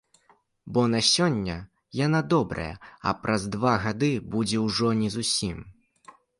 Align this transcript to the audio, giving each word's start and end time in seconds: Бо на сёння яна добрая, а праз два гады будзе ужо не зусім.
Бо 0.77 0.81
на 0.93 1.01
сёння 1.15 1.57
яна 2.05 2.23
добрая, 2.35 2.67
а 3.11 3.15
праз 3.27 3.47
два 3.59 3.77
гады 3.87 4.13
будзе 4.35 4.57
ужо 4.67 4.93
не 5.07 5.15
зусім. 5.21 5.57